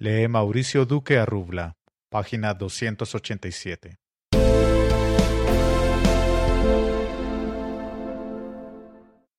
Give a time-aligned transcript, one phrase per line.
[0.00, 1.76] Lee Mauricio Duque Arrubla,
[2.08, 3.96] página 287.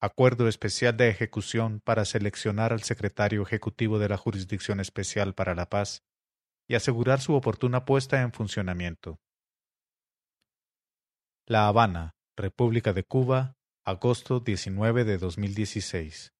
[0.01, 5.69] Acuerdo especial de ejecución para seleccionar al secretario ejecutivo de la Jurisdicción Especial para la
[5.69, 6.03] Paz
[6.67, 9.21] y asegurar su oportuna puesta en funcionamiento.
[11.47, 13.55] La Habana, República de Cuba,
[13.85, 16.33] agosto 19 de 2016.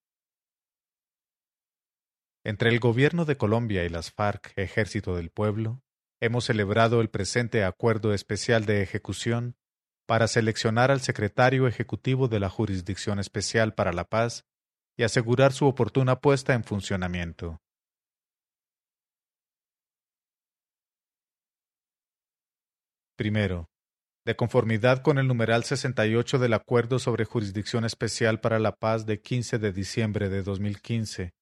[2.50, 5.84] Entre el Gobierno de Colombia y las FARC, Ejército del Pueblo,
[6.20, 9.56] hemos celebrado el presente Acuerdo Especial de Ejecución
[10.08, 14.48] para seleccionar al Secretario Ejecutivo de la Jurisdicción Especial para la Paz
[14.98, 17.62] y asegurar su oportuna puesta en funcionamiento.
[23.16, 23.70] Primero,
[24.26, 29.22] de conformidad con el numeral 68 del Acuerdo sobre Jurisdicción Especial para la Paz de
[29.22, 31.36] 15 de diciembre de 2015,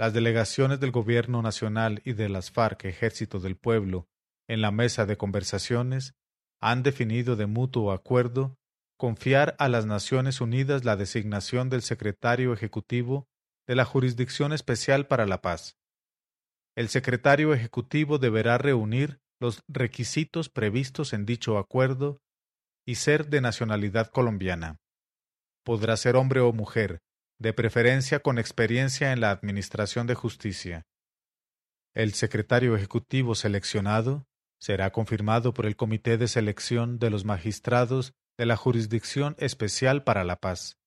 [0.00, 4.08] las delegaciones del Gobierno Nacional y de las FARC Ejército del Pueblo
[4.48, 6.14] en la mesa de conversaciones
[6.58, 8.56] han definido de mutuo acuerdo
[8.96, 13.28] confiar a las Naciones Unidas la designación del secretario ejecutivo
[13.66, 15.76] de la Jurisdicción Especial para la Paz.
[16.74, 22.22] El secretario ejecutivo deberá reunir los requisitos previstos en dicho acuerdo
[22.86, 24.78] y ser de nacionalidad colombiana.
[25.62, 27.02] Podrá ser hombre o mujer,
[27.40, 30.86] de preferencia con experiencia en la Administración de Justicia.
[31.94, 34.26] El secretario ejecutivo seleccionado
[34.60, 40.22] será confirmado por el Comité de Selección de los Magistrados de la Jurisdicción Especial para
[40.22, 40.78] la Paz.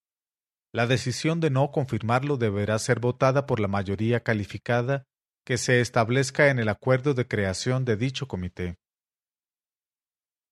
[0.71, 5.05] La decisión de no confirmarlo deberá ser votada por la mayoría calificada
[5.43, 8.77] que se establezca en el acuerdo de creación de dicho comité.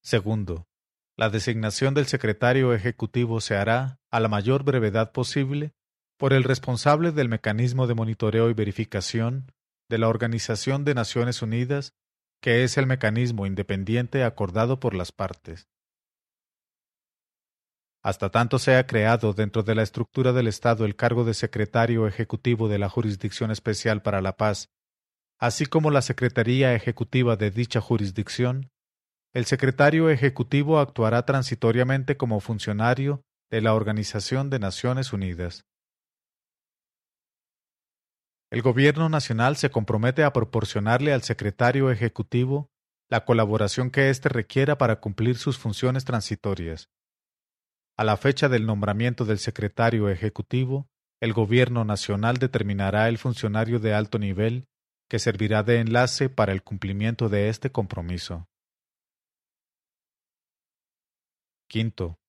[0.04, 0.68] Segundo,
[1.16, 5.74] la designación del secretario ejecutivo se hará, a la mayor brevedad posible,
[6.22, 9.52] por el responsable del mecanismo de monitoreo y verificación
[9.89, 11.95] de la Organización de Naciones Unidas,
[12.44, 15.67] que es el mecanismo independiente acordado por las partes.
[18.04, 22.70] Hasta tanto sea creado dentro de la estructura del Estado el cargo de secretario ejecutivo
[22.70, 24.70] de la Jurisdicción Especial para la Paz
[25.42, 28.70] así como la Secretaría Ejecutiva de dicha jurisdicción,
[29.33, 35.65] el secretario ejecutivo actuará transitoriamente como funcionario de la Organización de Naciones Unidas.
[38.52, 42.70] El Gobierno Nacional se compromete a proporcionarle al secretario ejecutivo
[43.10, 46.90] la colaboración que éste requiera para cumplir sus funciones transitorias.
[47.98, 50.90] A la fecha del nombramiento del secretario ejecutivo,
[51.22, 54.67] el Gobierno Nacional determinará el funcionario de alto nivel
[55.10, 58.50] que servirá de enlace para el cumplimiento de este compromiso.
[61.70, 62.20] Quinto,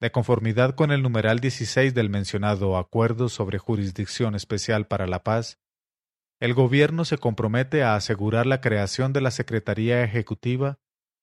[0.00, 5.58] de conformidad con el numeral 16 del mencionado Acuerdo sobre Jurisdicción Especial para la Paz,
[6.40, 10.78] el Gobierno se compromete a asegurar la creación de la Secretaría Ejecutiva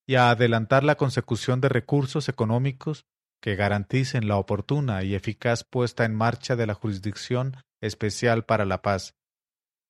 [0.08, 3.06] y a adelantar la consecución de recursos económicos
[3.42, 8.82] que garanticen la oportuna y eficaz puesta en marcha de la Jurisdicción Especial para la
[8.82, 9.16] Paz,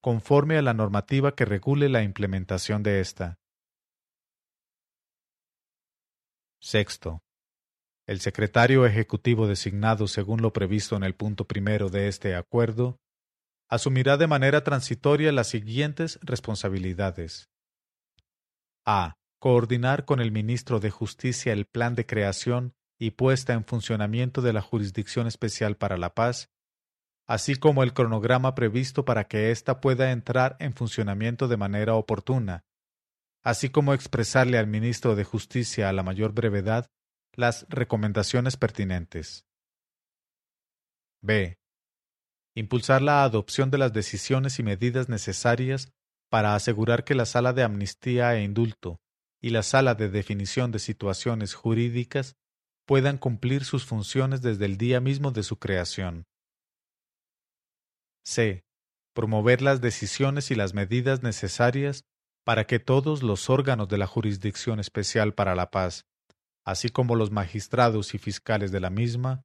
[0.01, 3.37] conforme a la normativa que regule la implementación de ésta.
[6.59, 7.21] Sexto.
[8.07, 12.99] El secretario ejecutivo designado según lo previsto en el punto primero de este acuerdo
[13.69, 17.49] asumirá de manera transitoria las siguientes responsabilidades.
[18.85, 19.15] A.
[19.39, 24.53] Coordinar con el ministro de Justicia el plan de creación y puesta en funcionamiento de
[24.53, 26.49] la Jurisdicción Especial para la Paz
[27.25, 32.65] así como el cronograma previsto para que ésta pueda entrar en funcionamiento de manera oportuna,
[33.41, 36.87] así como expresarle al ministro de Justicia a la mayor brevedad
[37.33, 39.45] las recomendaciones pertinentes.
[41.21, 41.57] B.
[42.55, 45.91] Impulsar la adopción de las decisiones y medidas necesarias
[46.29, 48.99] para asegurar que la Sala de Amnistía e Indulto
[49.41, 52.35] y la Sala de Definición de Situaciones Jurídicas
[52.85, 56.25] puedan cumplir sus funciones desde el día mismo de su creación.
[58.23, 58.63] C.
[59.13, 62.05] Promover las decisiones y las medidas necesarias
[62.43, 66.05] para que todos los órganos de la Jurisdicción Especial para la Paz,
[66.65, 69.43] así como los magistrados y fiscales de la misma,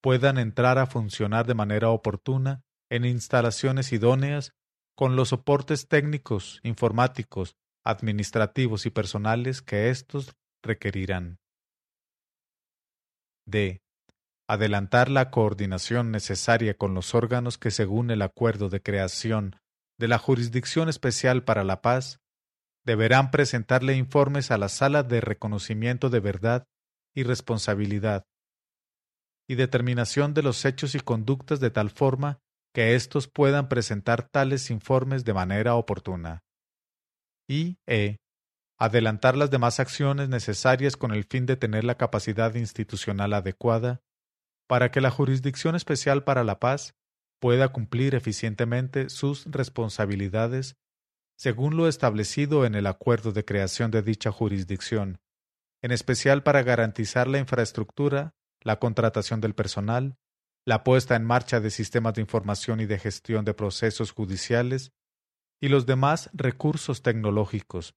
[0.00, 4.52] puedan entrar a funcionar de manera oportuna en instalaciones idóneas
[4.96, 11.38] con los soportes técnicos, informáticos, administrativos y personales que éstos requerirán.
[13.46, 13.80] D
[14.48, 19.56] adelantar la coordinación necesaria con los órganos que según el acuerdo de creación
[19.98, 22.20] de la Jurisdicción Especial para la Paz,
[22.84, 26.64] deberán presentarle informes a la Sala de Reconocimiento de Verdad
[27.14, 28.24] y Responsabilidad
[29.48, 32.40] y determinación de los hechos y conductas de tal forma
[32.74, 36.44] que éstos puedan presentar tales informes de manera oportuna.
[37.48, 38.18] Y E.
[38.78, 44.02] Adelantar las demás acciones necesarias con el fin de tener la capacidad institucional adecuada
[44.68, 46.94] para que la Jurisdicción Especial para la Paz
[47.40, 50.76] pueda cumplir eficientemente sus responsabilidades
[51.38, 55.20] según lo establecido en el acuerdo de creación de dicha jurisdicción,
[55.82, 58.34] en especial para garantizar la infraestructura,
[58.68, 60.18] la contratación del personal,
[60.66, 64.92] la puesta en marcha de sistemas de información y de gestión de procesos judiciales
[65.58, 67.94] y los demás recursos tecnológicos,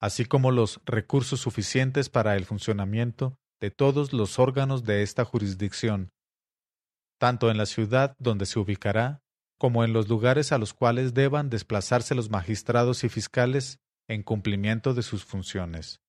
[0.00, 6.10] así como los recursos suficientes para el funcionamiento de todos los órganos de esta jurisdicción,
[7.20, 9.22] tanto en la ciudad donde se ubicará
[9.56, 14.94] como en los lugares a los cuales deban desplazarse los magistrados y fiscales en cumplimiento
[14.94, 16.00] de sus funciones.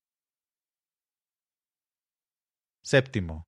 [2.84, 3.48] Séptimo.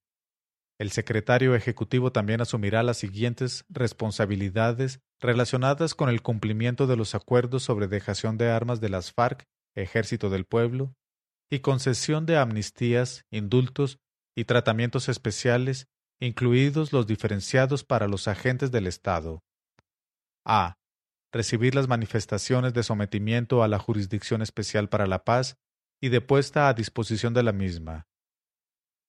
[0.80, 7.62] El secretario ejecutivo también asumirá las siguientes responsabilidades relacionadas con el cumplimiento de los acuerdos
[7.64, 9.46] sobre dejación de armas de las FARC,
[9.76, 10.96] Ejército del Pueblo,
[11.52, 14.00] y concesión de amnistías, indultos
[14.36, 15.88] y tratamientos especiales,
[16.20, 19.44] incluidos los diferenciados para los agentes del Estado.
[20.46, 20.78] A.
[21.32, 25.58] Recibir las manifestaciones de sometimiento a la Jurisdicción Especial para la Paz
[26.02, 28.08] y de puesta a disposición de la misma.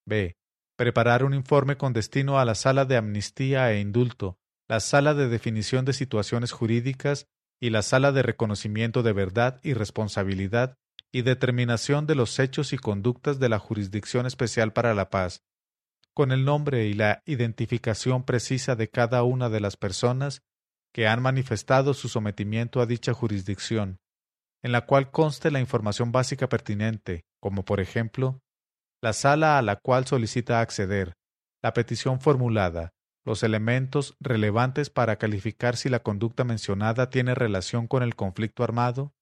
[0.06, 0.36] B.
[0.76, 4.38] Preparar un informe con destino a la Sala de Amnistía e Indulto,
[4.68, 7.26] la Sala de Definición de Situaciones Jurídicas
[7.60, 10.76] y la Sala de Reconocimiento de Verdad y Responsabilidad
[11.12, 15.42] y determinación de los hechos y conductas de la Jurisdicción Especial para la Paz,
[16.14, 20.42] con el nombre y la identificación precisa de cada una de las personas
[20.92, 23.98] que han manifestado su sometimiento a dicha jurisdicción,
[24.62, 28.40] en la cual conste la información básica pertinente, como por ejemplo,
[29.02, 31.14] la sala a la cual solicita acceder,
[31.60, 32.92] la petición formulada,
[33.24, 39.12] los elementos relevantes para calificar si la conducta mencionada tiene relación con el conflicto armado,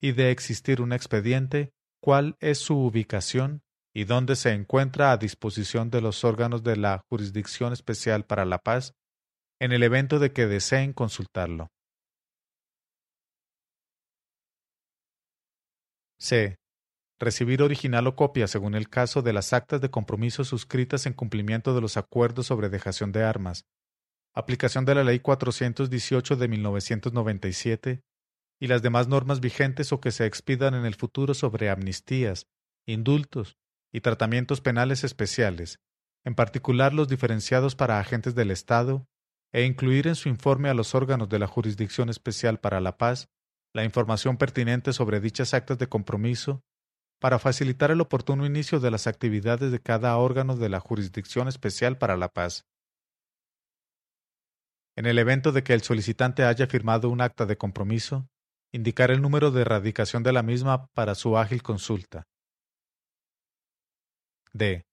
[0.00, 1.72] y de existir un expediente,
[2.02, 3.62] cuál es su ubicación
[3.94, 8.58] y dónde se encuentra a disposición de los órganos de la Jurisdicción Especial para la
[8.58, 8.94] Paz
[9.60, 11.68] en el evento de que deseen consultarlo.
[16.18, 16.56] C.
[17.22, 21.72] Recibir original o copia, según el caso, de las actas de compromiso suscritas en cumplimiento
[21.72, 23.64] de los acuerdos sobre dejación de armas,
[24.34, 28.02] aplicación de la Ley 418 de 1997
[28.60, 32.48] y las demás normas vigentes o que se expidan en el futuro sobre amnistías,
[32.86, 33.56] indultos
[33.92, 35.78] y tratamientos penales especiales,
[36.24, 39.06] en particular los diferenciados para agentes del Estado,
[39.52, 43.28] e incluir en su informe a los órganos de la Jurisdicción Especial para la Paz
[43.72, 46.64] la información pertinente sobre dichas actas de compromiso
[47.22, 51.96] para facilitar el oportuno inicio de las actividades de cada órgano de la Jurisdicción Especial
[51.96, 52.66] para la Paz.
[54.96, 58.28] En el evento de que el solicitante haya firmado un acta de compromiso,
[58.72, 62.26] indicar el número de erradicación de la misma para su ágil consulta.
[64.52, 64.84] D.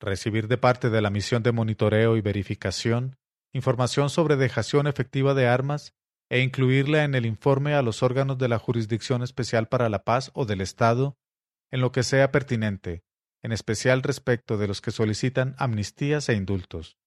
[0.00, 3.14] Recibir de parte de la misión de monitoreo y verificación
[3.54, 5.94] información sobre dejación efectiva de armas
[6.28, 10.32] e incluirla en el informe a los órganos de la Jurisdicción Especial para la Paz
[10.34, 11.18] o del Estado
[11.72, 13.02] en lo que sea pertinente,
[13.42, 16.98] en especial respecto de los que solicitan amnistías e indultos.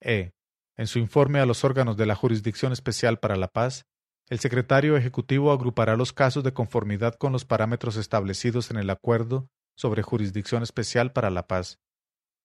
[0.00, 0.32] E.
[0.76, 3.86] En su informe a los órganos de la Jurisdicción Especial para la Paz,
[4.28, 9.50] el secretario ejecutivo agrupará los casos de conformidad con los parámetros establecidos en el Acuerdo
[9.76, 11.80] sobre Jurisdicción Especial para la Paz,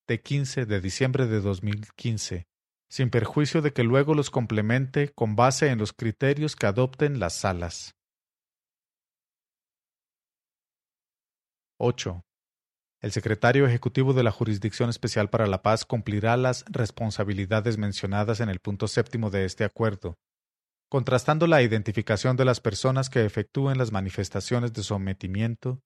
[0.07, 2.47] de 15 de diciembre de 2015,
[2.89, 7.33] sin perjuicio de que luego los complemente con base en los criterios que adopten las
[7.35, 7.95] salas.
[11.79, 12.23] 8.
[13.01, 18.49] El secretario ejecutivo de la Jurisdicción Especial para la Paz cumplirá las responsabilidades mencionadas en
[18.49, 20.15] el punto séptimo de este acuerdo,
[20.89, 25.81] contrastando la identificación de las personas que efectúen las manifestaciones de sometimiento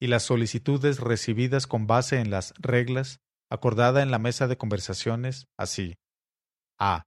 [0.00, 3.20] y las solicitudes recibidas con base en las reglas
[3.50, 5.94] acordada en la mesa de conversaciones así.
[6.78, 7.04] A.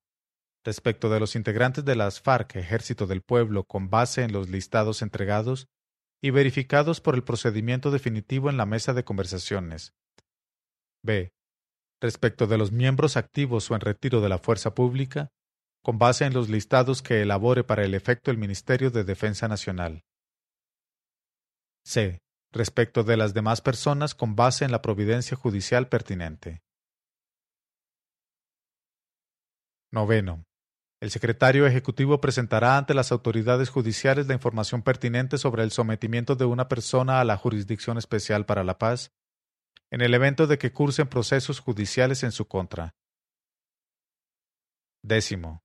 [0.63, 5.01] Respecto de los integrantes de las FARC Ejército del Pueblo con base en los listados
[5.01, 5.67] entregados
[6.21, 9.93] y verificados por el procedimiento definitivo en la mesa de conversaciones.
[11.03, 11.33] B.
[11.99, 15.29] Respecto de los miembros activos o en retiro de la fuerza pública,
[15.83, 20.03] con base en los listados que elabore para el efecto el Ministerio de Defensa Nacional.
[21.83, 22.19] C
[22.51, 26.61] respecto de las demás personas con base en la providencia judicial pertinente.
[29.91, 30.43] Noveno.
[31.01, 36.45] El secretario ejecutivo presentará ante las autoridades judiciales la información pertinente sobre el sometimiento de
[36.45, 39.11] una persona a la Jurisdicción Especial para la Paz,
[39.89, 42.93] en el evento de que cursen procesos judiciales en su contra.
[45.03, 45.63] Décimo.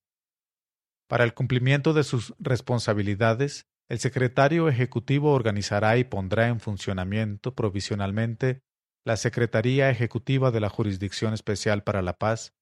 [1.07, 8.63] Para el cumplimiento de sus responsabilidades, el secretario ejecutivo organizará y pondrá en funcionamiento provisionalmente
[9.05, 12.56] la Secretaría Ejecutiva de la Jurisdicción Especial para la Paz,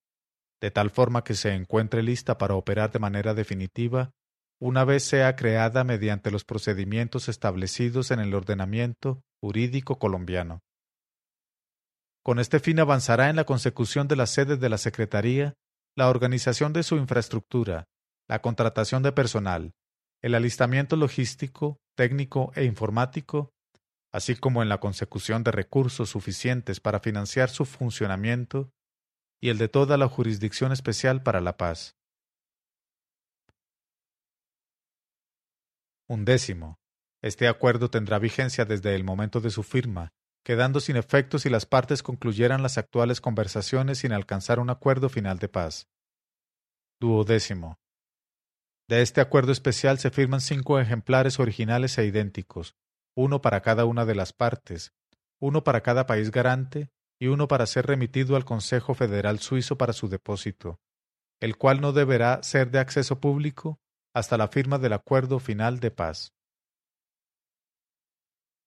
[0.64, 4.12] de tal forma que se encuentre lista para operar de manera definitiva
[4.58, 10.60] una vez sea creada mediante los procedimientos establecidos en el ordenamiento jurídico colombiano.
[12.24, 15.52] Con este fin avanzará en la consecución de la sede de la Secretaría,
[15.98, 17.84] la organización de su infraestructura,
[18.26, 19.72] la contratación de personal,
[20.22, 23.50] el alistamiento logístico, técnico e informático,
[24.14, 28.70] así como en la consecución de recursos suficientes para financiar su funcionamiento
[29.44, 31.98] y el de toda la Jurisdicción Especial para la Paz.
[36.08, 36.78] Undécimo.
[37.20, 40.14] Este acuerdo tendrá vigencia desde el momento de su firma,
[40.46, 45.38] quedando sin efecto si las partes concluyeran las actuales conversaciones sin alcanzar un acuerdo final
[45.38, 45.90] de paz.
[46.98, 47.76] Duodécimo.
[48.88, 52.76] De este acuerdo especial se firman cinco ejemplares originales e idénticos,
[53.14, 54.94] uno para cada una de las partes,
[55.38, 56.93] uno para cada país garante
[57.24, 60.78] y uno para ser remitido al Consejo Federal Suizo para su depósito,
[61.40, 63.80] el cual no deberá ser de acceso público
[64.14, 66.34] hasta la firma del acuerdo final de paz.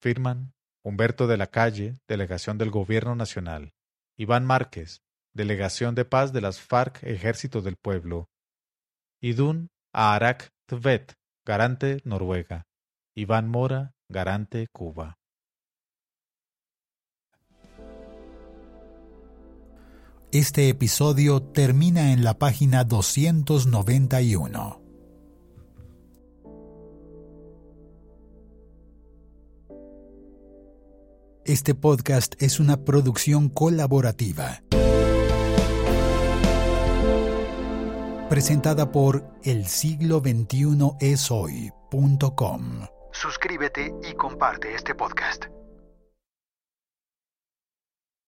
[0.02, 3.74] Firman Humberto de la Calle, Delegación del Gobierno Nacional,
[4.18, 5.04] Iván Márquez,
[5.36, 8.28] Delegación de Paz de las FARC Ejército del Pueblo,
[9.22, 11.14] Idun Arak Tvet,
[11.46, 12.66] Garante Noruega.
[13.16, 15.17] Iván Mora, Garante Cuba.
[20.32, 24.82] Este episodio termina en la página 291.
[31.46, 34.62] Este podcast es una producción colaborativa.
[38.30, 42.90] presentada por el siglo 21 es.
[43.14, 45.46] Suscríbete y comparte este podcast.